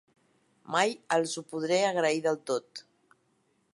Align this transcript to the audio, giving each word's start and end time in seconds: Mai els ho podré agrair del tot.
Mai 0.75 0.95
els 1.17 1.35
ho 1.37 1.43
podré 1.51 1.79
agrair 1.91 2.25
del 2.25 2.41
tot. 2.53 2.87